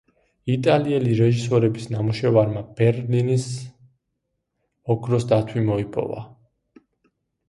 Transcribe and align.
იტალიელი 0.51 1.11
რეჟისორების 1.17 1.83
ნამუშევარმა 1.95 2.63
ბელრინის 2.79 3.45
„ოქროს 4.95 5.27
დათვი“ 5.33 5.63
მოიპოვა. 5.69 6.23